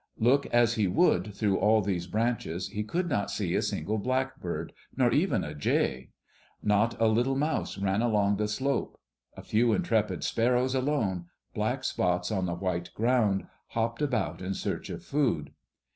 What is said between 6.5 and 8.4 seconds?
Not a little mouse ran along